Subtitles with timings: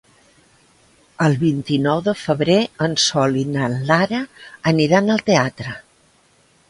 [1.25, 2.57] El vint-i-nou de febrer
[2.87, 4.23] en Sol i na Lara
[4.73, 5.77] aniran al teatre.